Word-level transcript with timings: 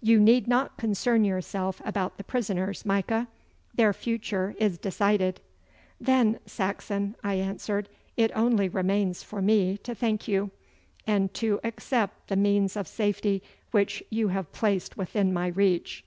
You 0.00 0.18
need 0.18 0.48
not 0.48 0.76
concern 0.76 1.24
yourself 1.24 1.80
about 1.84 2.16
the 2.16 2.24
prisoners, 2.24 2.84
Micah. 2.84 3.28
Their 3.72 3.92
future 3.92 4.56
is 4.58 4.76
decided.' 4.76 5.40
'Then, 6.00 6.40
Saxon,' 6.46 7.14
I 7.22 7.34
answered, 7.34 7.88
'it 8.16 8.32
only 8.36 8.68
remains 8.68 9.22
for 9.22 9.40
me 9.40 9.76
to 9.84 9.94
thank 9.94 10.26
you, 10.26 10.50
and 11.06 11.32
to 11.34 11.60
accept 11.62 12.26
the 12.26 12.34
means 12.34 12.74
of 12.76 12.88
safety 12.88 13.40
which 13.70 14.02
you 14.10 14.26
have 14.34 14.50
placed 14.50 14.96
within 14.96 15.32
my 15.32 15.46
reach. 15.46 16.04